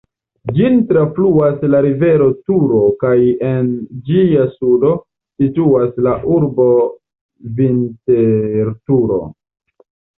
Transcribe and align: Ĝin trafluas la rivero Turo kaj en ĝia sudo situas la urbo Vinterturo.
Ĝin 0.59 0.77
trafluas 0.91 1.59
la 1.73 1.81
rivero 1.87 2.29
Turo 2.47 2.79
kaj 3.05 3.13
en 3.51 3.71
ĝia 4.09 4.49
sudo 4.57 4.97
situas 5.45 6.03
la 6.09 6.19
urbo 6.41 6.69
Vinterturo. 7.65 9.25